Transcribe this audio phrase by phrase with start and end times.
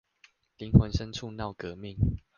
[0.57, 1.95] 靈魂深處鬧革命